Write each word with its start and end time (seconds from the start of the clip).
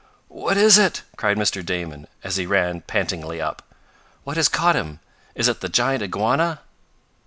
"What 0.29 0.57
is 0.57 0.79
it?" 0.79 1.03
cried 1.15 1.37
Mr. 1.37 1.63
Damon, 1.63 2.07
as 2.23 2.37
he 2.37 2.47
ran 2.47 2.81
pantingly 2.81 3.39
up. 3.39 3.61
"What 4.23 4.35
has 4.37 4.49
caught 4.49 4.75
him? 4.75 4.99
Is 5.35 5.47
it 5.47 5.61
the 5.61 5.69
giant 5.69 6.01
iguana?" 6.01 6.61